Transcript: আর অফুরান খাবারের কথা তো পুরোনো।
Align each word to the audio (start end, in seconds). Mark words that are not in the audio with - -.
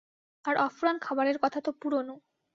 আর 0.45 0.55
অফুরান 0.57 0.97
খাবারের 0.99 1.37
কথা 1.39 1.59
তো 1.61 1.71
পুরোনো। 1.81 2.13